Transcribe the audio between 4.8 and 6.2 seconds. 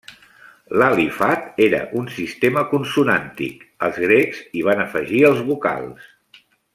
afegir els vocals.